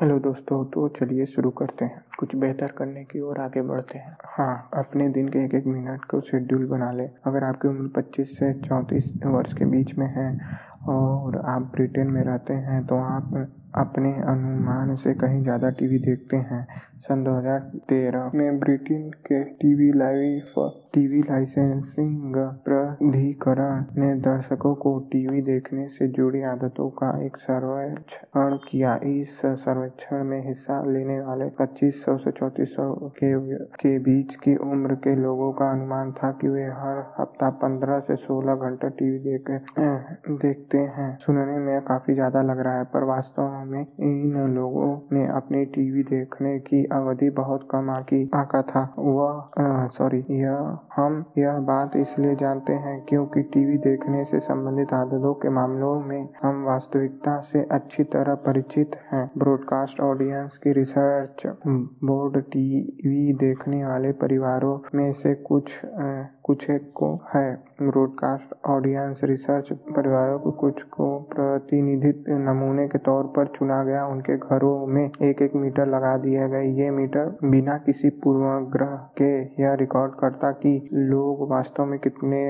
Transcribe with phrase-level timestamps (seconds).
[0.00, 4.16] Hello दोस्तों तो चलिए शुरू करते हैं। कुछ बेहतर करने की ओर आगे बढ़ते हैं।
[4.24, 8.30] हाँ अपने दिन के एक एक मिनट को शेड्यूल बना लें। अगर आपकी उम्र 25
[8.38, 10.28] से 34 वर्ष के बीच में है
[10.88, 13.34] और आप ब्रिटेन में रहते हैं तो आप
[13.78, 16.66] अपने अनुमान से कहीं ज़्यादा टीवी देखते हैं।
[17.00, 20.54] सन 2013 में ब्रिटेन के टीवी लाइफ
[20.94, 28.94] टीवी लाइसेंसिंग प्राधिकरण ने दर्शकों को टीवी देखने से जुड़ी आदतों का एक सर्वेक्षण किया।
[29.04, 33.32] इस सर्वेक्षण में हिस्सा लेने वाले 2500 से 3400 के,
[33.76, 38.16] के बीच की उम्र के लोगों का अनुमान था कि वे हर हफ़्ता 15 से
[38.16, 39.50] 16 घंटे टीवी देख
[40.42, 45.26] देखते हैं। सुनने में काफ़ी ज़्यादा लग रहा है पर वास्तव में इन लोगों ने
[45.26, 51.58] अपनी टीवी देखने की अवधि बहुत कम आकी आका था। वह सॉरी यह, हम यह
[51.70, 57.38] बात इसलिए जानते हैं क्योंकि टीवी देखने से संबंधित आदतों के मामलों में हम वास्तविकता
[57.40, 61.46] से अच्छी तरह परिचित हैं। ब्रॉडकास्ट ऑडियंस की रिसर्च
[62.04, 65.80] बोर्ड टीवी देखने वाले परिवारों में से कुछ
[66.44, 67.48] कुछ को है।
[67.82, 74.36] ब्रॉडकास्ट ऑडियंस रिसर्च परिवारों को कुछ को प्रतिनिधित्व नमूने के तौर पर चुना गया। उनके
[74.36, 79.74] घरों में एक एक मीटर लगा दिए गए ये मीटर बिना किसी पूर्वाग्रह के यह
[79.74, 82.42] रिकॉर्ड करता कि लोग वास्तव में कितने,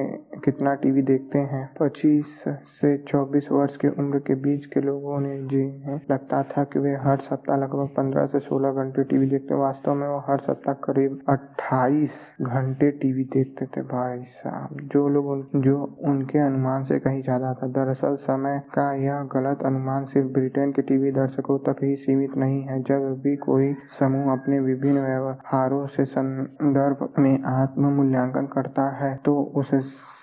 [0.45, 2.45] कितना टीवी देखते हैं। पच्चीस
[2.81, 6.97] से चौबीस वर्ष की उम्र के बीच के लोगों ने जिन्हें लगता था कि वे
[6.97, 11.19] हर सप्ताह लगभग पंद्रह से सोलह घंटे टीवी देखते, वास्तव में वो हर सप्ताह करीब
[11.28, 17.22] अट्ठाईस घंटे टीवी देखते थे। भाई साहब, जो लोग उन, जो उनके अनुमान से कहीं
[17.22, 21.94] ज़्यादा था। दरअसल समय का यह गलत अनुमान सिर्फ़ ब्रिटेन के टीवी दर्शकों तक ही
[21.96, 28.46] सीमित नहीं है। जब भी कोई समूह अपने विभिन्न व्यवहारों से संदर्भ में आत्म मूल्यांकन
[28.46, 29.80] करता है तो उसे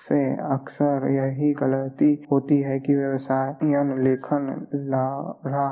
[0.08, 3.56] से अक्सर यही गलती होती है कि व्यवसाय
[4.04, 5.68] लेखन लारा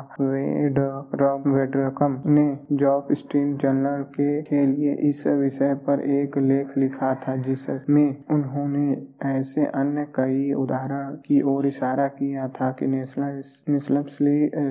[1.47, 7.35] वेडरकम ने जॉब स्ट्रीट जर्नल के, के लिए इस विषय पर एक लेख लिखा था
[7.37, 8.85] जिसमें उन्होंने
[9.25, 13.41] ऐसे अन्य कई उदाहरण की ओर इशारा किया था कि नेशनल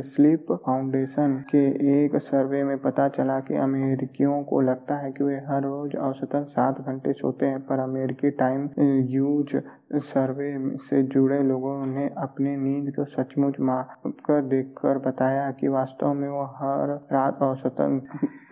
[0.07, 1.65] स्लीप फाउंडेशन के
[1.95, 6.45] एक सर्वे में पता चला कि अमेरिकियों को लगता है कि वे हर रोज औसतन
[6.51, 8.69] सात घंटे सोते हैं पर अमेरिकी टाइम
[9.11, 9.71] यूज़ future
[10.03, 16.13] सर्वे से जुड़े लोगों ने अपनी नींद को सचमुच माप कर देखकर बताया कि वास्तव
[16.13, 18.01] में वो हर रात औसतन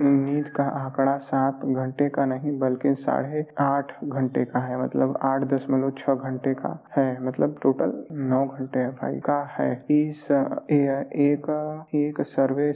[0.02, 5.42] नींद का आंकड़ा सात घंटे का नहीं बल्कि साढ़े आठ घंटे का है। मतलब आठ
[5.42, 10.82] दशमलव छह घंटे का है। मतलब टोटल नौ घंटे भाई का है। इस ए,
[11.28, 11.50] एक
[11.94, 12.72] एक सर्वे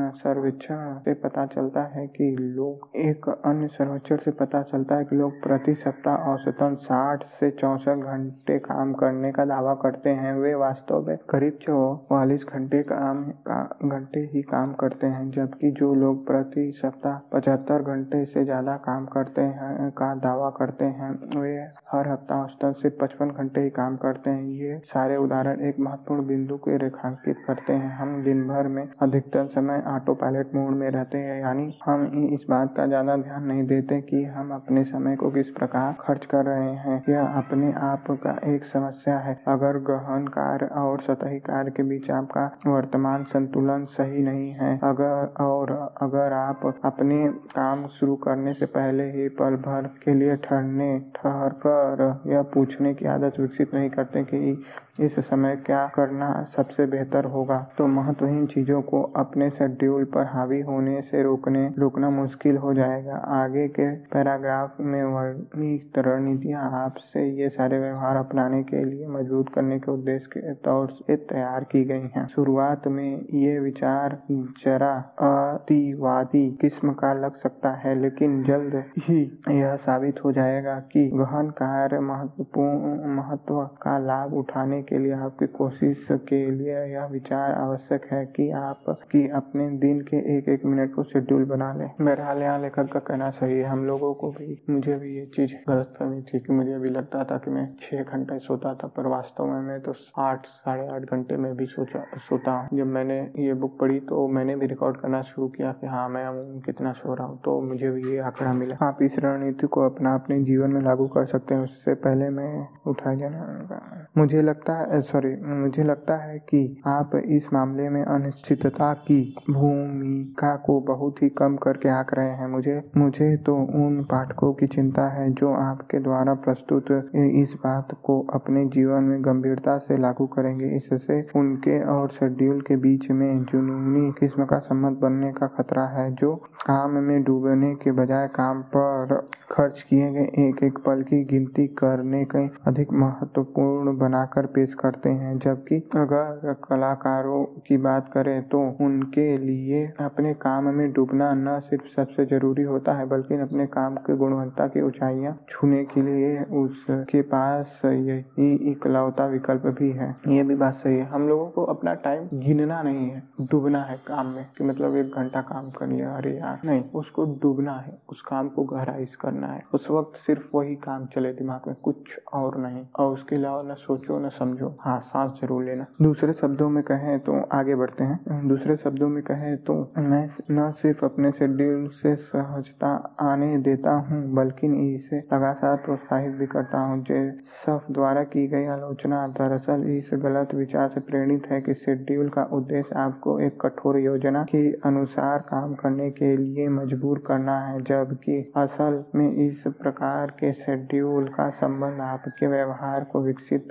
[0.00, 5.16] सर्वेक्षण से पता चलता है कि लोग एक अन्य सर्वेक्षण से पता चलता है कि
[5.16, 10.54] लोग प्रति सप्ताह औसतन साठ से चौसठ घंटे काम करने का दावा करते हैं वे
[10.56, 16.26] वास्तव में करीब चौवालीस घंटे काम का, घंटे ही काम करते हैं जबकि जो लोग
[16.26, 21.54] प्रति सप्ताह पचहत्तर घंटे से ज़्यादा काम करते हैं का दावा करते हैं वे
[21.92, 26.26] हर हफ़्ता औसतन सिर्फ़ पचपन घंटे ही काम करते हैं। ये सारे उदाहरण एक महत्वपूर्ण
[26.26, 30.88] बिंदु को रेखांकित करते हैं। हम दिन भर में अधिकतर समय ऑटो पायलट मोड में
[30.90, 35.16] रहते हैं यानी हम इस बात का ज़्यादा ध्यान नहीं देते कि हम अपने समय
[35.16, 39.78] को किस प्रकार खर्च कर रहे हैं यह अपने आप का एक समस्या है। अगर
[39.78, 45.94] गहन कार्य और सतही कार्य के बीच आपका वर्तमान संतुलन सही नहीं है, अगर, और
[46.02, 51.48] अगर आप अपने काम शुरू करने से पहले ही पल भर के लिए ठहरने ठहर
[51.66, 54.62] कर यह पूछने की आदत विकसित नहीं करते कि
[55.00, 60.60] इस समय क्या करना सबसे बेहतर होगा तो महत्वहीन चीज़ों को अपने शेड्यूल पर हावी
[60.60, 67.48] होने से रोकने, रोकना मुश्किल हो जाएगा। आगे के पैराग्राफ में वर्णित रणनीतियाँ आपसे ये
[67.48, 72.08] सारे व्यवहार अपनाने के लिए मज़बूत करने के उद्देश्य के तौर से तैयार की गई
[72.16, 79.20] हैं। शुरुआत में ये विचार जरा अतिवादी किस्म का लग सकता है, लेकिन जल्द ही
[79.50, 85.46] यह साबित हो जाएगा कि गहन कार्य महत्वपूर्ण, महत्व का लाभ उठाने के लिए आपकी
[85.46, 90.64] कोशिश के लिए यह विचार आवश्यक है कि आप की अपने दिन के एक एक
[90.64, 94.30] मिनट को शेड्यूल बना लें। बहरहाल, यहाँ लेखक का कहना सही है। हम लोगों को
[94.30, 97.66] भी, मुझे भी ये चीज़ गलत फहमी थी कि मुझे भी लगता था कि मैं
[97.80, 101.66] छह घंटे सोता था, पर वास्तव में मैं तो आठ, साढ़े आठ घंटे में भी
[101.66, 105.72] सोचा, सोता हूँ। जब मैंने ये बुक पढ़ी तो मैंने भी रिकॉर्ड करना शुरू किया
[105.72, 106.24] कि हाँ मैं
[106.60, 110.14] कितना सो रहा हूँ तो मुझे भी ये आंकड़ा मिला। आप इस रणनीति को अपना,
[110.14, 115.00] अपने जीवन में लागू कर सकते हैं, उससे पहले मैं उठा जाना मुझे लगता है
[115.02, 119.18] सॉरी मुझे लगता है कि आप इस मामले में अनिश्चितता की
[119.50, 124.66] भूमिका को बहुत ही कम करके आंक रहे हैं। मुझे मुझे तो उन पाठकों की
[124.66, 126.90] चिंता है, जो आपके द्वारा प्रस्तुत
[127.34, 132.76] इस बात को अपने जीवन में गंभीरता से लागू करेंगे। इससे उनके और शेड्यूल के
[132.78, 136.34] बीच में जुनूनी किस्म का संबंध बनने का खतरा है, जो
[136.66, 139.20] काम में डूबने के बजाय काम पर
[139.52, 145.10] खर्च किए गए एक एक पल की गिनती करने के अधिक महत्वपूर्ण बनाकर पेश करते
[145.12, 151.58] हैं। जबकि अगर कलाकारों की बात करें तो उनके लिए अपने काम में डूबना न
[151.60, 156.38] सिर्फ़ सबसे ज़रूरी होता है, बल्कि अपने काम की गुणवत्ता की ऊंचाइयाँ छूने के लिए
[156.60, 157.49] उसके पास
[157.84, 162.28] यही इकलौता विकल्प भी है। ये भी बात सही है। हम लोगों को अपना टाइम
[162.34, 166.36] गिनना नहीं है। डूबना है काम में कि मतलब एक घंटा काम कर लिया, अरे
[166.36, 170.56] यार। नहीं, उसको डूबना है। उस काम को गहराई से करना है। उस वक्त सिर्फ़
[170.56, 174.76] वही काम चले दिमाग में, कुछ और नहीं। और उसके अलावा न सोचो, न समझो।
[174.80, 179.22] हाँ सांस ज़रूर लेना। दूसरे शब्दों में कहें तो आगे बढ़ते हैं। दूसरे शब्दों में
[179.22, 185.76] कहें तो मैं न सिर्फ़ अपने शेड्यूल से सहजता आने देता हूँ, बल्कि इसे लगातार
[185.76, 187.02] प्रोत्साहित भी करता हूँ।
[187.40, 192.42] जेसफ द्वारा की गई आलोचना। दरअसल, इस गलत विचार से प्रेरित है कि शेड्यूल का
[192.52, 198.52] उद्देश्य आपको एक कठोर योजना के अनुसार काम करने के लिए मजबूर करना है, जबकि
[198.56, 203.68] असल में इस प्रकार के शेड्यूल का संबंध आपके व्यवहार को विकसित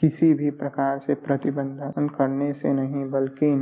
[0.00, 3.52] किसी भी प्रकार से प्रतिबंधन करने से नहीं, बल्कि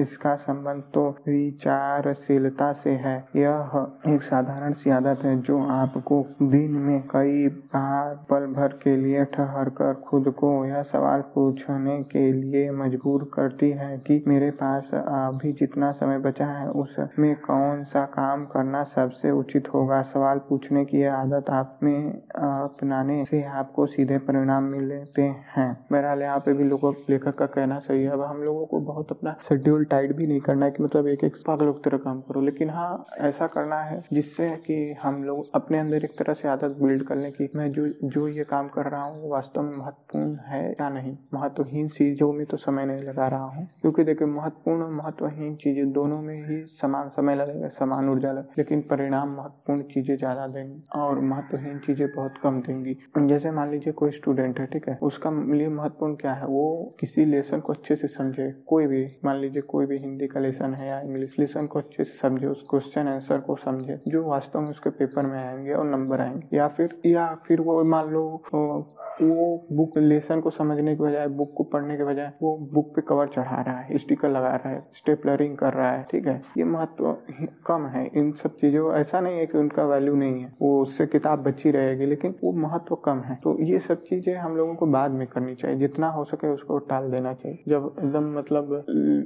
[0.00, 6.72] इसका संबंध तो विचारशीलता से है। यह एक साधारण सी आदत है, जो आपको दिन
[6.72, 12.32] में कई बार पल भर के लिए ठहर कर खुद को यह सवाल पूछने के
[12.32, 18.04] लिए मजबूर करती है कि मेरे पास अभी जितना समय बचा है, उसमें कौन सा
[18.12, 20.00] काम करना सबसे उचित होगा?
[20.06, 25.22] सवाल पूछने की यह आदत आप में अपनाने से आपको सीधे परिणाम मिलते
[25.56, 28.80] हैं। बहरहाल, यहाँ पे भी लोगों, लेखक का कहना सही है। अब हम लोगों को
[28.82, 32.20] बहुत अपना शेड्यूल टाइट भी नहीं करना है कि मतलब एक एक पागल तरह काम
[32.20, 36.48] करो। लेकिन हाँ ऐसा करना है जिससे कि हम लोग अपने अंदर एक तरह से
[36.48, 39.76] आदत बिल्ड कर लें कि मैं जो जो ये काम कर रहा हूँ, वास्तव में
[39.76, 41.16] महत्वपूर्ण है या नहीं?
[41.34, 45.92] महत्वहीन चीज़ों में तो समय नहीं लगा रहा हूँ। क्योंकि देखिए, महत्वपूर्ण और महत्वहीन चीज़ें
[45.92, 50.82] दोनों में ही समान समय लगेगा, समान ऊर्जा लगेगा। लेकिन परिणाम महत्वपूर्ण चीज़ें ज़्यादा देंगी
[50.96, 52.96] और महत्वहीन चीज़ें बहुत कम देंगी।
[53.26, 54.98] जैसे मान लीजिए कोई स्टूडेंट है, ठीक है?
[55.02, 56.46] उसका लिए महत्वपूर्ण क्या है?
[56.46, 60.40] वो किसी लेसन को अच्छे से समझे। कोई भी, मान लीजिए कोई भी हिंदी का
[60.40, 64.22] लेसन है या इंग्लिश लेसन को अच्छे से समझे, उस क्वेश्चन आंसर को समझे, जो
[64.30, 68.08] वास्तव में उसके पेपर में आएँगे और नंबर आएँगे। या फिर या फिर वो मान
[68.10, 68.24] लो
[68.56, 72.92] o वो बुक लेसन को समझने के बजाय बुक को पढ़ने के बजाय, वो बुक
[72.96, 76.40] पे कवर चढ़ा रहा है स्टिकर लगा रहा है स्टेपलरिंग कर रहा है, ठीक है?
[76.58, 77.16] ये महत्व
[77.66, 81.06] कम है, इन सब चीज़ों ऐसा नहीं है कि उनका वैल्यू नहीं है, वो उससे
[81.06, 84.86] किताब बची रहेगी, लेकिन वो महत्व कम है। तो ये सब चीज़ें हम लोगों को
[84.86, 88.72] बाद में करनी चाहिए, जितना हो सके उसको टाल देना चाहिए। जब एकदम मतलब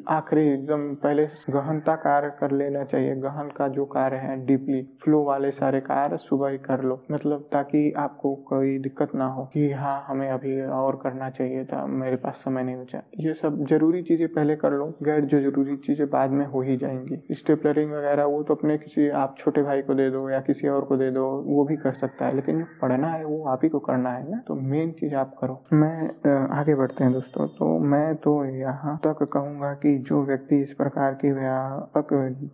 [0.08, 5.22] आखिरी एकदम पहले गहनता कार्य कर लेना चाहिए, गहन का जो कार्य है डीपली फ्लो
[5.24, 9.70] वाले सारे कार्य सुबह ही कर लो। मतलब ताकि आपको कोई दिक्कत ना हो कि
[9.80, 14.02] हाँ हमें अभी और करना चाहिए था, मेरे पास समय नहीं बचा। ये सब ज़रूरी
[14.02, 18.24] चीज़ें पहले कर लो, गैर जो ज़रूरी चीज़ें बाद में हो ही जाएँगी। स्टेपलरिंग वगैरह,
[18.26, 21.10] वो तो अपने किसी, आप छोटे भाई को दे दो या किसी और को दे
[21.10, 24.10] दो, वो भी कर सकता है, लेकिन जो पढ़ना है, वो आप ही को करना
[24.10, 24.40] है ना?
[24.48, 29.22] तो मेन चीज़ आप करो। मैं आगे बढ़ते हैं दोस्तों तो मैं तो यहाँ तक
[29.32, 32.08] कहूँगा कि जो व्यक्ति इस प्रकार की व्यापक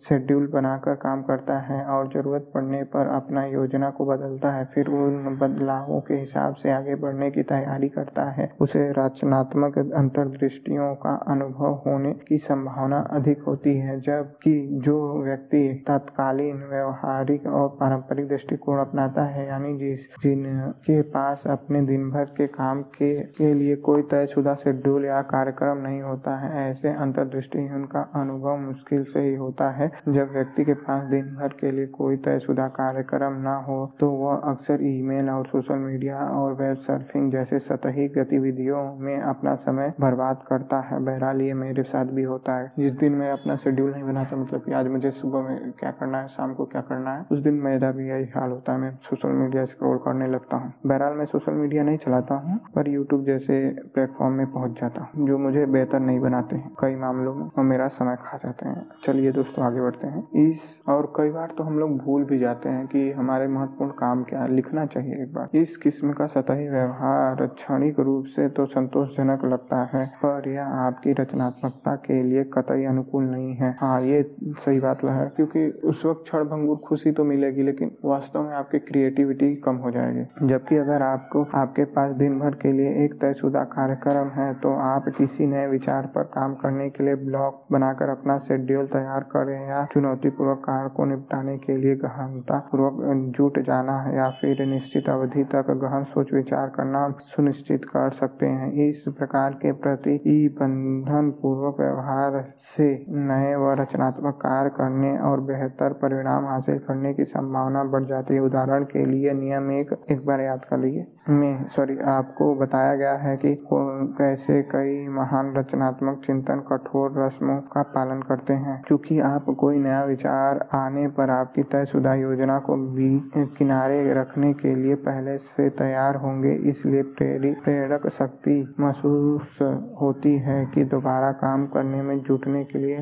[0.07, 4.87] शेड्यूल बनाकर काम करता है और ज़रूरत पड़ने पर अपना योजना को बदलता है, फिर
[4.89, 10.93] उन बदलावों के हिसाब से आगे बढ़ बढ़ने की तैयारी करता है। उसे रचनात्मक अंतर्दृष्टियों
[10.95, 14.55] का अनुभव होने की संभावना अधिक होती है जबकि
[14.85, 22.09] जो व्यक्ति तत्कालीन व्यवहारिक और पारंपरिक दृष्टिकोण अपनाता है यानी जिस जिनके पास अपने दिन
[22.11, 26.93] भर के काम के, के लिए कोई तयशुदा शेड्यूल या कार्यक्रम नहीं होता है ऐसे
[26.97, 31.71] अंतर्दृष्टि का अनुभव मुश्किल से ही होता है। जब व्यक्ति के पास दिन भर के
[31.71, 36.75] लिए कोई तयशुदा कार्यक्रम न हो तो वह अक्सर ईमेल और सोशल मीडिया और वेब
[37.07, 42.23] सर्फिंग जैसे सतही गतिविधियों में अपना समय बर्बाद करता है। बहरहाल, ये मेरे साथ भी
[42.23, 45.71] होता है। जिस दिन मैं अपना शेड्यूल नहीं बनाता मतलब कि आज मुझे सुबह में
[45.71, 48.73] क्या करना है, शाम को क्या करना है, उस दिन मेरा भी यही हाल होता
[48.73, 52.59] है। मैं सोशल मीडिया स्क्रॉल करने लगता हूँ। बहरहाल, मैं सोशल मीडिया नहीं चलाता हूँ,
[52.75, 56.95] पर यूट्यूब जैसे प्लेटफॉर्म में पहुँच जाता हूँ, जो मुझे बेहतर नहीं बनाते हैं कई
[56.95, 61.13] मामलों में, और मेरा समय खा जाते हैं। चलिए दोस्तों, आगे बढ़ते हैं। इस, और
[61.17, 64.85] कई बार तो हम लोग भूल भी जाते हैं कि हमारे महत्वपूर्ण काम क्या लिखना
[64.85, 69.81] चाहिए एक बार। इस किस्म का सतही व्यवहार व्यवहार क्षणिक रूप से तो संतोषजनक लगता
[69.93, 74.21] है, पर यह आपकी रचनात्मकता के लिए कतई अनुकूल नहीं है। हाँ ये
[74.57, 78.79] सही बात है, क्योंकि उस वक्त क्षण भंगुर खुशी तो मिलेगी, लेकिन वास्तव में आपकी
[78.81, 83.63] क्रिएटिविटी कम हो जाएगी। जबकि अगर आपको, आपके पास दिन भर के लिए एक तयशुदा
[83.67, 88.37] कार्यक्रम है तो आप किसी नए विचार पर काम करने के लिए ब्लॉक बनाकर अपना
[88.39, 93.01] शेड्यूल तैयार करें या चुनौतीपूर्वक कार्य को निपटाने के लिए गहनता पूर्वक
[93.37, 96.85] जुट जाना या फिर निश्चित अवधि तक गहन सोच विचार करना।
[97.27, 104.33] सुनिश्चित कर सकते हैं। इस प्रकार के प्रति बंधन पूर्वक व्यवहार से नए व रचनात्मक
[104.33, 109.33] कार्य करने और बेहतर परिणाम हासिल करने की संभावना बढ़ जाती है। उदाहरण के लिए
[109.33, 114.61] नियम एक एक बार याद कर लीजिए। में सॉरी आपको बताया गया है कि कैसे
[114.61, 120.67] कई महान रचनात्मक चिंतन कठोर रस्मों का पालन करते हैं। क्योंकि आप कोई नया विचार
[120.73, 126.53] आने पर आपकी तयशुदा योजना को भी किनारे रखने के लिए पहले से तैयार होंगे
[126.69, 129.57] इसलिए प्रेरक शक्ति महसूस
[130.01, 132.97] होती है कि दोबारा काम करने में जुटने के लिए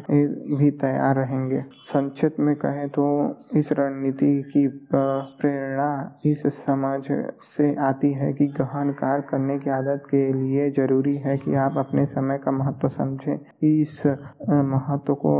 [0.57, 3.05] भी तैयार रहेंगे। संक्षिप्त में कहें तो
[3.55, 5.91] इस रणनीति की प्रेरणा
[6.25, 7.01] इस समझ
[7.47, 11.77] से आती है कि गहन कार्य करने की आदत के लिए ज़रूरी है कि आप
[11.77, 15.35] अपने समय का महत्व समझें। इस महत्व को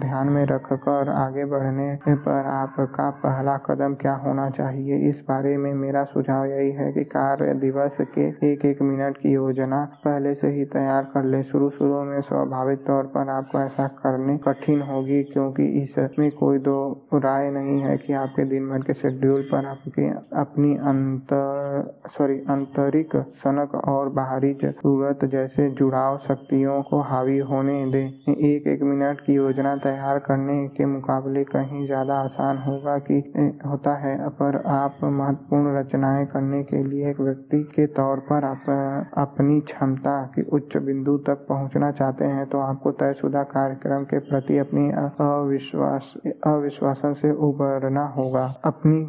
[0.00, 4.96] ध्यान में रखकर आगे बढ़ने पर आपका पहला कदम क्या होना चाहिए?
[5.08, 9.32] इस बारे में मेरा सुझाव यही है कि कार्य दिवस के एक एक मिनट की
[9.32, 13.86] योजना पहले से ही तैयार कर ले। शुरू शुरू में स्वाभाविक तौर पर आपको ऐसा
[14.02, 16.76] करने कठिन होगी क्योंकि इसमें कोई दो
[17.14, 20.08] राय नहीं है कि आपके दिन भर के शेड्यूल पर आपके
[20.40, 21.59] अपनी अंतर
[22.08, 28.82] सॉरी, आंतरिक सनक और बाहरी ज़रूरत जैसे जुड़ाव शक्तियों को हावी होने दें। एक एक
[28.82, 33.18] मिनट की योजना तैयार करने के मुकाबले कहीं ज़्यादा आसान होगा कि
[33.66, 38.64] होता है। पर आप महत्वपूर्ण रचनाएँ करने के लिए एक व्यक्ति के तौर पर आप,
[39.18, 44.58] अपनी क्षमता के उच्च बिंदु तक पहुँचना चाहते हैं तो आपको तयशुदा कार्यक्रम के प्रति
[44.58, 44.88] अपनी
[45.20, 46.14] अविश्वास,
[46.46, 49.00] अविश्वासन से उबरना होगा। अपनी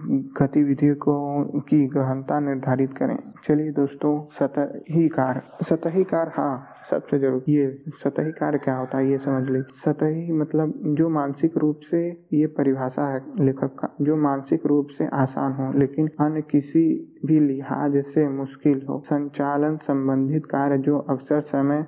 [0.41, 1.13] गतिविधियों को,
[1.61, 7.65] की गहनता निर्धारित करें। चलिए दोस्तों सतही कार सतही कार हाँ सबसे ज़रूर। ये
[8.03, 12.01] सतही कार्य क्या होता है, ये समझ ले। सतही मतलब जो मानसिक रूप से
[12.33, 16.83] ये परिभाषा है, लेखक का, जो मानसिक रूप से आसान हो, लेकिन अन्य किसी
[17.25, 21.85] भी लिहाज से मुश्किल हो। संचालन संबंधित कार्य जो अवसर, समय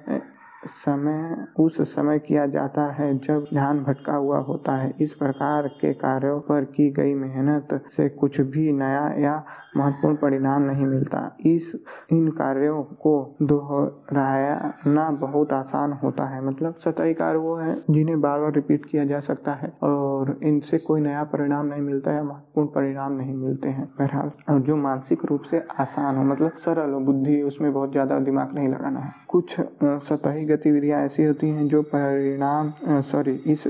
[0.66, 5.94] समय, उस समय किया जाता है जब ध्यान भटका हुआ होता है। इस प्रकार के
[5.94, 9.44] कार्यों पर की गई मेहनत से कुछ भी नया या
[9.78, 11.72] महत्वपूर्ण परिणाम नहीं मिलता। इस,
[12.12, 18.40] इन कार्यों को दोहराना बहुत आसान होता है। मतलब सतही कार्य वो है जिन्हें बार
[18.40, 22.68] बार रिपीट किया जा सकता है और इनसे कोई नया परिणाम नहीं मिलता या महत्वपूर्ण
[22.68, 27.00] परिणाम नहीं मिलते हैं। बहरहाल, और जो मानसिक रूप से आसान हो मतलब सरल हो,
[27.00, 31.82] बुद्धि, उसमें बहुत ज़्यादा दिमाग नहीं लगाना है। कुछ सतही गतिविधियाँ ऐसी होती हैं जो
[31.94, 32.74] परिणाम
[33.12, 33.64] सॉरी इस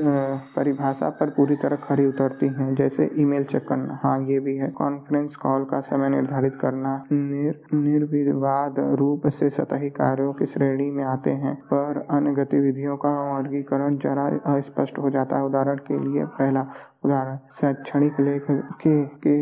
[0.56, 4.70] परिभाषा पर पूरी तरह खरी उतरती हैं। जैसे ईमेल चेक करना। हाँ ये भी है।
[4.72, 11.04] कॉन्फ्रेंस कॉल का समय निर्धारित करना। निर, निर्विवाद रूप से सतही कार्यों की श्रेणी में
[11.04, 16.26] आते हैं पर अन्य गतिविधियों का वर्गीकरण जरा अस्पष्ट हो जाता है। उदाहरण के लिए
[16.40, 16.66] पहला
[17.06, 18.46] उदाहरण, शैक्षणिक लेख
[18.82, 18.94] के
[19.24, 19.34] के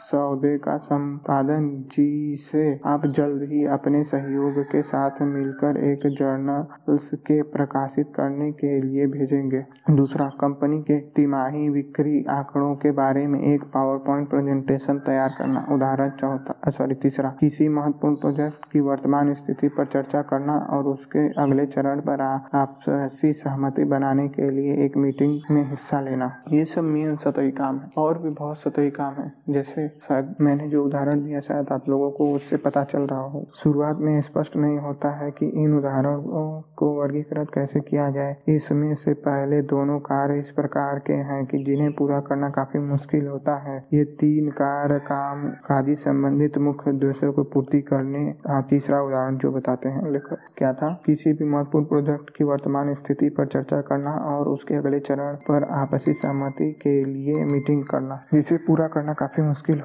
[0.00, 7.40] सौदे का संपादन, जिसे आप जल्द ही अपने सहयोग के साथ मिलकर एक जर्नल के
[7.52, 13.64] प्रकाशित करने के लिए भेजेंगे। दूसरा, कंपनी के तिमाही बिक्री आंकड़ों के बारे में एक
[13.74, 19.68] पावर पॉइंट प्रेजेंटेशन तैयार करना। उदाहरण, चौथा सॉरी, तीसरा, किसी महत्वपूर्ण प्रोजेक्ट की वर्तमान स्थिति
[19.68, 25.40] पर चर्चा करना और उसके अगले चरण पर आपसी सहमति बनाने के लिए एक मीटिंग
[25.50, 29.32] में हिस्सा लेना। ये सब मेन सतही काम है, और भी बहुत सतही काम है।
[29.50, 33.44] जैसे शायद मैंने जो उदाहरण दिया, शायद आप लोगों को उससे पता चल रहा हो।
[33.56, 38.94] शुरुआत में स्पष्ट नहीं होता है कि इन उदाहरणों को वर्गीकृत कैसे किया जाए। इसमें
[38.94, 43.56] से पहले दोनों कार्य इस प्रकार के हैं कि जिन्हें पूरा करना काफ़ी मुश्किल होता
[43.60, 48.24] है। ये तीन कार्य काम काजी संबंधित मुख्य उद्देश्यों को पूर्ति करने
[48.70, 50.92] तीसरा उदाहरण जो बताते हैं। लेखक, क्या था?
[51.06, 55.64] किसी भी महत्वपूर्ण प्रोजेक्ट की वर्तमान स्थिति पर चर्चा करना और उसके अगले चरण पर
[55.74, 59.82] आपसी सहमति व्यक्ति के लिए मीटिंग करना। जिसे पूरा करना काफ़ी मुश्किल।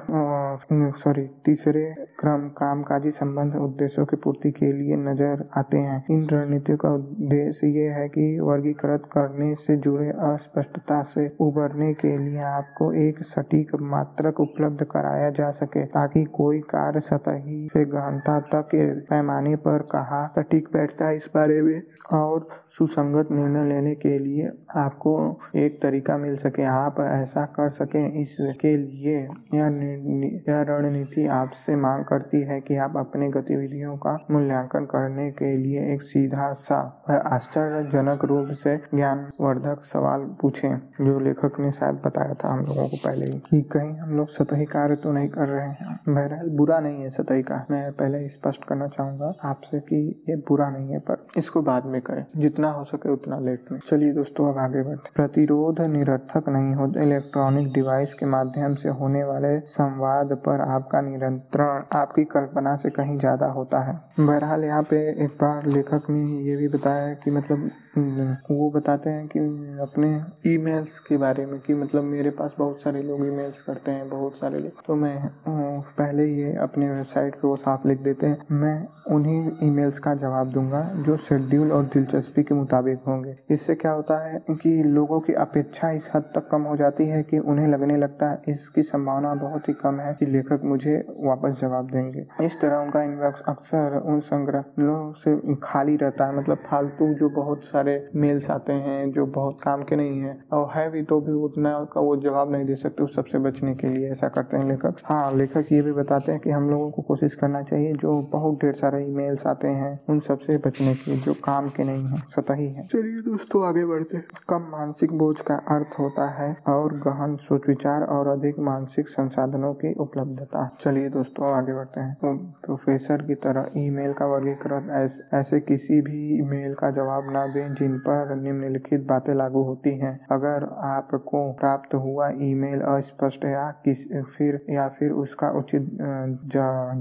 [0.98, 1.84] सॉरी तीसरे
[2.20, 7.66] क्रम, कामकाजी संबंध उद्देश्यों की पूर्ति के लिए नज़र आते हैं। इन रणनीतियों का उद्देश्य
[7.68, 13.74] ये है कि वर्गीकृत करने से जुड़े अस्पष्टता से उबरने के लिए आपको एक सटीक
[13.82, 18.68] मात्रक उपलब्ध कराया जा सके, ताकि कोई कार्य सतही से गहनता तक
[19.10, 21.82] पैमाने पर कहा, सटीक बैठता है इस बारे में।
[22.12, 25.12] और सुसंगत निर्णय लेने के लिए आपको
[25.56, 29.16] एक तरीका मिल सके। आप ऐसा कर सकें, इसके लिए
[29.54, 35.92] यह रणनीति आपसे मांग करती है कि आप अपने गतिविधियों का मूल्यांकन करने के लिए
[35.94, 36.78] एक सीधा सा
[37.26, 42.96] आश्चर्यजनक रूप से ज्ञानवर्धक सवाल पूछें, जो लेखक ने शायद बताया था हम लोगों को
[43.04, 46.78] पहले ही, कि कहीं हम लोग सतही कार्य तो नहीं कर रहे हैं। बहरहाल, बुरा
[46.80, 50.98] नहीं है सतही का। मैं पहले स्पष्ट करना चाहूँगा आपसे कि ये बुरा नहीं है,
[51.00, 54.82] पर इसको बाद में करें। जितना हो सके उतना लेट में। चलिए दोस्तों, अब आगे
[54.82, 61.00] बढ़ते प्रतिरोध निरर्थक नहीं हो इलेक्ट्रॉनिक डिवाइस के माध्यम से होने वाले संवाद पर आपका
[61.00, 66.48] नियंत्रण, आपकी कल्पना से कहीं ज़्यादा होता है। बहरहाल, यहाँ पे एक बार लेखक ने
[66.48, 69.38] ये भी बताया कि मतलब वो बताते हैं कि
[69.82, 70.08] अपने
[70.46, 74.34] ईमेल्स के बारे में कि मतलब मेरे पास बहुत सारे लोग ईमेल्स करते हैं, बहुत
[74.34, 78.86] सारे लोग। तो मैं पहले ये अपने वेबसाइट पे वो साफ़ लिख देते हैं। मैं
[79.10, 84.18] उन्हीं ईमेल्स का जवाब दूँगा जो शेड्यूल और दिलचस्पी के मुताबिक होंगे। इससे क्या होता
[84.26, 87.96] है कि लोगों की अपेक्षा इस हद तक कम हो जाती है कि उन्हें लगने
[87.96, 92.60] लगता है। इसकी संभावना बहुत ही कम है कि लेखक मुझे वापस जवाब देंगे। इस
[92.60, 97.92] तरह उनका इनबॉक्स अक्सर उन संग्रहों से खाली रहता है। मतलब फालतू जो बहुत सारे
[98.16, 101.72] मेल्स आते हैं, जो बहुत काम के नहीं है, और है भी तो भी उतना
[101.92, 104.96] का वो जवाब नहीं दे सकते उस सबसे बचने के लिए, ऐसा करते हैं लेखक।
[105.04, 108.58] हाँ लेखक ये भी बताते हैं कि हम लोगों को कोशिश करना चाहिए जो बहुत
[108.62, 112.68] ढेर सारे ईमेल्स आते हैं उन सबसे बचने की जो काम के नहीं है। सतही
[112.68, 117.36] है चलिए दोस्तों आगे बढ़ते हैं। कम मानसिक बोझ का अर्थ होता है और गहन
[117.42, 123.22] सोच विचार और अधिक मानसिक संसाधनों की उपलब्धता। चलिए दोस्तों आगे बढ़ते हैं। तो प्रोफेसर
[123.22, 127.98] की तरह ईमेल का वर्गीकरण ऐस, ऐसे किसी भी ईमेल का जवाब न दें जिन
[128.00, 134.60] पर निम्नलिखित बातें लागू होती हैं। अगर आपको प्राप्त हुआ ईमेल अस्पष्ट या किस फिर
[134.70, 135.88] या फिर उसका उचित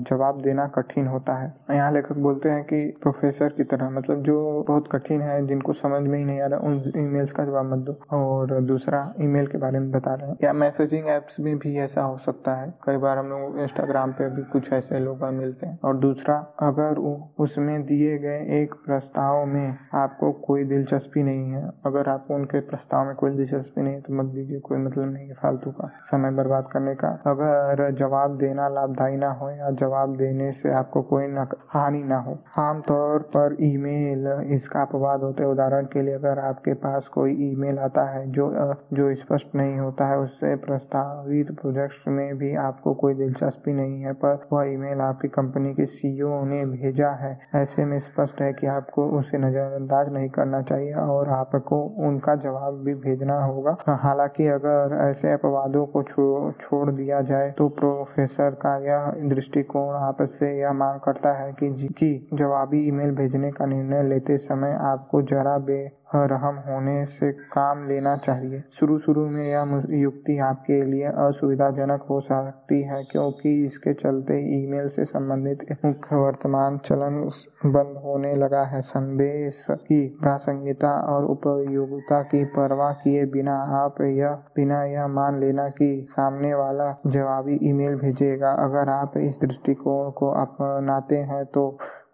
[0.10, 4.38] जवाब देना कठिन होता है। यहाँ लेखक बोलते हैं कि प्रोफेसर की तरह मतलब जो
[4.68, 7.78] बहुत कठिन है जिनको समझ में ही नहीं आ रहा, उन ईमेल्स का जवाब मत
[7.78, 11.78] दो। और दूसरा ईमेल के बारे में बता रहे हैं। या मैसेजिंग एप्स में भी
[11.78, 15.66] ऐसा हो सकता है। कई बार हम लोग इंस्टाग्राम पे भी कुछ ऐसे लोग मिलते
[15.68, 16.96] हैं। और दूसरा, अगर
[17.40, 23.06] उसमें दिए गए एक प्रस्ताव में आपको कोई दिलचस्पी नहीं है, अगर आपको उनके प्रस्ताव
[23.06, 26.32] में कोई दिलचस्पी नहीं है तो मत दीजिए, कोई मतलब नहीं है फालतू का। समय
[26.32, 31.26] बर्बाद करने का। अगर जवाब देना लाभदायी ना हो, या जवाब देने से आपको कोई
[31.68, 36.74] हानि ना हो। आमतौर पर ईमेल इसका अपवाद होते हैं। उदाहरण के लिए अगर आपके
[36.74, 38.50] पास कोई ईमेल आता है जो
[38.94, 44.14] जो स्पष्ट नहीं होता है उससे प्रस्तावित प्रोजेक्ट में भी आपको कोई दिलचस्पी नहीं है
[44.14, 48.68] पर वह ईमेल आपकी कंपनी के सीईओ ने भेजा है। ऐसे में स्पष्ट है कि
[48.68, 54.96] आपको उसे नजरअंदाज नहीं करना चाहिए और आपको उनका जवाब भी भेजना होगा। हालाँकि अगर
[55.10, 61.00] ऐसे अपवादों को छो, छोड़ दिया जाए तो प्रोफेसर का यह दृष्टिकोण आपसे यह मांग
[61.00, 64.78] करता है कि, जवाबी ईमेल भेजने का निर्णय लेते समय
[65.10, 65.80] आपको जरा बे
[66.16, 72.20] रहम होने से काम लेना चाहिए। शुरू शुरू में यह युक्ति आपके लिए असुविधाजनक हो
[72.22, 77.20] सकती है, क्योंकि इसके चलते ईमेल से संबंधित मुख्य वर्तमान चलन
[77.66, 84.34] बंद होने लगा है। संदेश की प्रासंगिकता और उपयोगिता की परवाह किए बिना आप यह,
[84.56, 90.32] बिना यह मान लेना कि सामने वाला जवाबी ईमेल भेजेगा। अगर आप इस दृष्टिकोण को
[90.38, 91.66] अपनाते हैं तो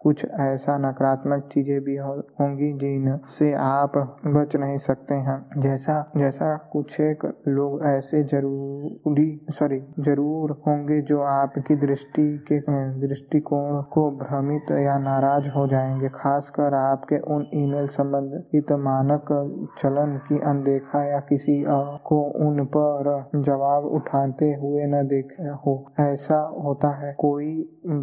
[0.06, 6.98] कुछ ऐसा नकारात्मक चीज़ें भी होंगी जिनसे आप बच नहीं सकते हैं। जैसा जैसा कुछ
[7.00, 12.58] एक लोग ऐसे ज़रूरी सॉरी ज़रूर होंगे जो आपकी दृष्टि के,
[13.06, 19.32] दृष्टिकोण को भ्रमित या नाराज़ हो जाएँगे, खासकर आपके उन ईमेल संबंधित मानक
[19.78, 21.62] चलन की अनदेखा या किसी
[22.06, 23.10] को उन पर
[23.48, 27.52] जवाब उठाते हुए न देखा हो। ऐसा होता है, कोई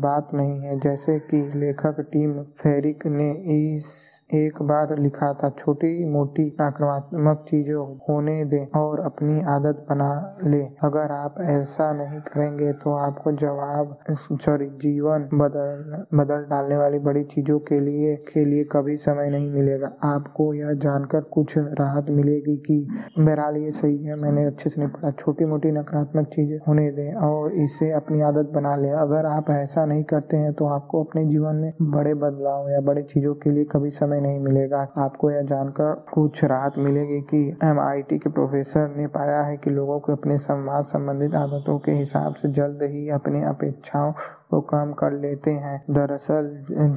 [0.03, 3.31] बात नहीं है। जैसे कि लेखक टीम फेरिक ने
[3.75, 7.73] इस एक बार लिखा था, छोटी, मोटी नकारात्मक चीज़ें
[8.07, 10.09] होने दें और अपनी आदत बना
[10.45, 16.99] ले। अगर आप ऐसा नहीं करेंगे तो आपको जवाब, सॉरी, जीवन बदल बदल डालने वाली
[16.99, 22.09] बड़ी चीज़ों के लिए के लिए कभी समय नहीं मिलेगा। आपको यह जानकर कुछ राहत
[22.11, 22.79] मिलेगी कि
[23.19, 27.13] बहरहाल ये सही है, मैंने अच्छे से नहीं पढ़ा। छोटी, मोटी, नकारात्मक चीज़ें होने दें
[27.23, 31.25] और इसे अपनी आदत बना ले। अगर आप ऐसा नहीं करते हैं तो आपको अपने
[31.25, 35.41] जीवन में बड़े बदलाव या बड़ी चीज़ों के लिए कभी समय नहीं मिलेगा। आपको यह
[35.41, 40.37] जानकर कुछ राहत मिलेगी कि एमआईटी के प्रोफेसर ने पाया है कि लोगों को अपने
[40.37, 44.11] संवाद संबंधित आदतों के हिसाब से जल्द ही अपनी अपेक्षाओं
[44.53, 46.49] को कम कर लेते हैं। दरअसल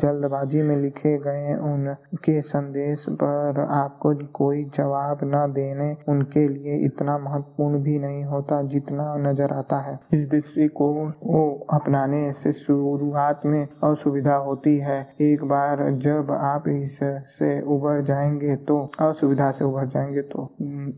[0.02, 7.16] जल्दबाजी में लिखे गए उनके संदेश पर आपको कोई जवाब न देने उनके लिए इतना
[7.18, 11.42] महत्वपूर्ण भी नहीं होता जितना नज़र आता है। इस दृष्टिकोण को
[11.72, 18.78] अपनाने से शुरुआत में असुविधा होती है। एक बार जब आप इससे उबर जाएँगे तो
[19.00, 20.44] असुविधा से उभर जाएँगे तो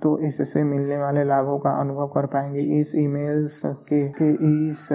[0.03, 4.31] तो इससे मिलने वाले लाभों का अनुभव कर पाएँगे। इस ईमेल्स के, के
[4.68, 4.88] इस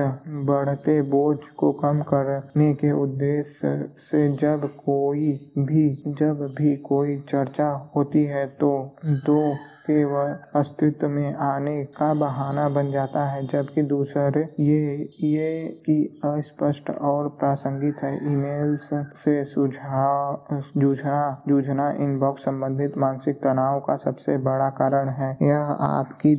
[0.46, 7.92] बढ़ते बोझ को कम करने के उद्देश्य से जब कोई भी, जब भी कोई चर्चा
[7.96, 8.72] होती है तो
[9.06, 15.68] दो के वह अस्तित्व में आने का बहाना बन जाता है, जबकि दूसरे ये ये
[15.86, 23.96] कि अस्पष्ट और प्रासंगिक है। ईमेल्स से सुझाव जूझना जूझना इनबॉक्स संबंधित मानसिक तनाव का
[23.98, 26.36] सबसे बड़ा कारण है। यह आपकी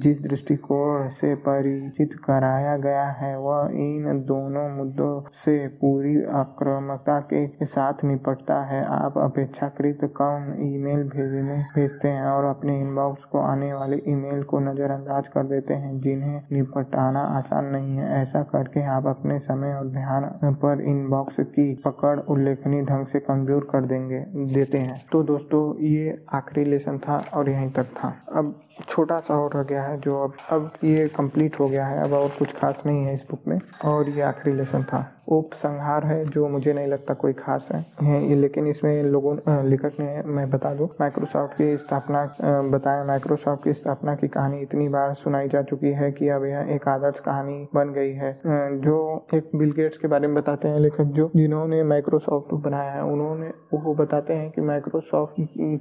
[0.00, 7.66] जिस दृष्टिकोण से परिचित कराया गया है, वह इन दोनों मुद्दों से पूरी आक्रामकता के
[7.66, 13.72] साथ निपटता है। आप अपेक्षाकृत कम ईमेल भेजने, भेजते हैं और अपने इनबॉक्स को आने
[13.72, 19.06] वाले ईमेल को नज़रअंदाज कर देते हैं, जिन्हें निपटाना आसान नहीं है। ऐसा करके आप
[19.06, 24.78] अपने समय और ध्यान पर इनबॉक्स की पकड़ उल्लेखनीय ढंग से कमज़ोर कर देंगे, देते
[24.78, 28.54] हैं। तो दोस्तों, ये आखिरी लेसन था और यहीं तक था। अब
[28.88, 32.12] छोटा सा और रह गया है जो अब अब ये कंप्लीट हो गया है। अब
[32.12, 36.24] और कुछ खास नहीं है इस बुक में, और ये आखिरी लेसन था। उपसंहार है
[36.26, 39.36] जो मुझे नहीं लगता कोई खास है, है लेकिन इसमें लोगों
[39.68, 42.24] लेखक ने मैं बता दूँ माइक्रोसॉफ्ट की स्थापना
[42.70, 46.74] बताया। माइक्रोसॉफ्ट की स्थापना की कहानी इतनी बार सुनाई जा चुकी है कि अब यह
[46.74, 48.32] एक आदर्श कहानी बन गई है।
[48.80, 48.96] जो
[49.34, 53.52] एक बिल गेट्स के बारे में बताते हैं लेखक जो जिन्होंने माइक्रोसॉफ्ट बनाया है उन्होंने
[53.74, 55.34] वो बताते हैं कि माइक्रोसॉफ्ट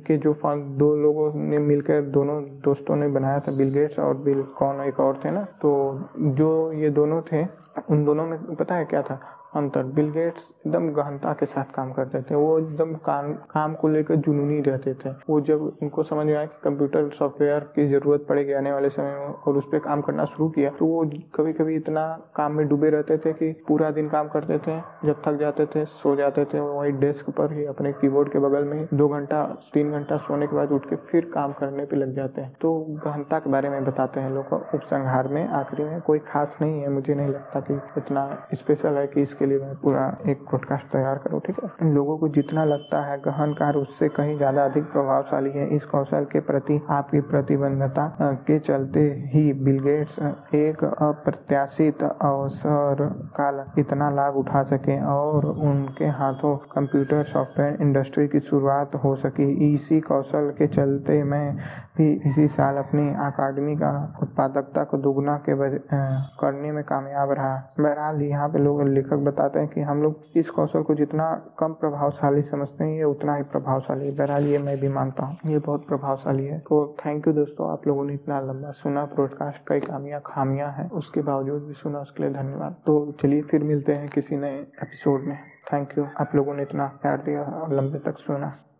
[0.07, 0.33] के जो
[0.79, 4.99] दो लोगों ने मिलकर दोनों दोस्तों ने बनाया था बिल गेट्स और बिल कौन एक
[4.99, 5.41] और थे ना?
[5.41, 5.71] तो
[6.17, 7.43] जो ये दोनों थे
[7.89, 9.19] उन दोनों में पता है क्या था?
[9.53, 13.87] अंतर। बिल गेट्स एकदम गहनता के साथ काम करते थे। वो एकदम काम काम को
[13.87, 18.25] लेकर जुनूनी रहते थे। वो जब उनको समझ में आया कि कंप्यूटर सॉफ्टवेयर की ज़रूरत
[18.29, 21.03] पड़ेगी आने वाले समय में और उस पर काम करना शुरू किया तो वो
[21.35, 25.21] कभी कभी इतना काम में डूबे रहते थे कि पूरा दिन काम करते थे, जब
[25.25, 28.87] थक जाते थे, सो जाते थे। वही डेस्क पर ही अपने कीबोर्ड के बगल में
[28.93, 32.41] दो घंटा, तीन घंटा सोने के बाद उठ के फिर काम करने पर लग जाते
[32.41, 32.73] हैं। तो
[33.05, 36.89] गहनता के बारे में बताते हैं लोग। उपसंहार में, आखिरी में कोई खास नहीं है।
[36.89, 41.17] मुझे नहीं लगता कि इतना स्पेशल है कि इसके लिए मैं पूरा एक पॉडकास्ट तैयार
[41.17, 41.69] करूँ, ठीक है?
[41.81, 45.85] इन लोगों को जितना लगता है गहन कार उससे कहीं ज़्यादा अधिक प्रभावशाली है। इस
[45.85, 48.07] कौशल के प्रति आपकी प्रतिबद्धता
[48.47, 48.99] के चलते
[49.33, 50.19] ही बिल गेट्स
[50.55, 53.05] एक अप्रत्याशित अवसर
[53.39, 53.49] का
[53.79, 59.99] इतना लाभ उठा सके और उनके हाथों कंप्यूटर सॉफ्टवेयर इंडस्ट्री की शुरुआत हो सकी। इसी
[60.01, 61.45] कौशल के चलते मैं
[61.97, 63.91] भी इसी साल अपनी अकादमी का
[64.23, 65.57] उत्पादकता को दुगना के
[66.39, 70.49] करने में कामयाब रहा। बहरहाल, यहाँ पे लोग लेखक बताते हैं कि हम लोग इस
[70.49, 74.77] कौशल को जितना कम प्रभावशाली समझते हैं, ये उतना ही प्रभावशाली है। बहरहाल ये मैं
[74.79, 78.39] भी मानता हूँ। ये बहुत प्रभावशाली है। तो थैंक यू दोस्तों, आप लोगों ने इतना
[78.39, 83.15] लंबा सुना ब्रॉडकास्ट कई कामियाँ खामियाँ हैं। उसके बावजूद भी सुना, उसके लिए धन्यवाद। तो
[83.21, 85.37] चलिए फिर मिलते हैं किसी नए एपिसोड में।
[85.73, 88.57] थैंक यू आप लोगों ने इतना प्यार दिया और लंबे तक सुना।